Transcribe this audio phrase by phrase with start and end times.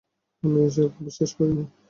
[0.43, 1.63] আমিও এই সব বিশ্বাস করি না।